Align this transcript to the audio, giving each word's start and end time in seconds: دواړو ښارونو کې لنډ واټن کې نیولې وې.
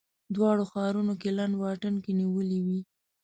دواړو 0.35 0.63
ښارونو 0.71 1.13
کې 1.21 1.29
لنډ 1.37 1.53
واټن 1.61 1.95
کې 2.03 2.11
نیولې 2.19 2.59
وې. 2.65 2.79